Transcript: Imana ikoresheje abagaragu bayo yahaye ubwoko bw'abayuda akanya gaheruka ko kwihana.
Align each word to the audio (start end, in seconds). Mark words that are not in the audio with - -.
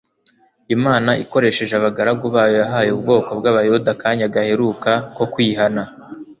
Imana 0.75 1.11
ikoresheje 1.23 1.73
abagaragu 1.75 2.25
bayo 2.35 2.55
yahaye 2.61 2.89
ubwoko 2.93 3.29
bw'abayuda 3.39 3.89
akanya 3.95 4.33
gaheruka 4.35 4.91
ko 5.15 5.23
kwihana. 5.33 5.81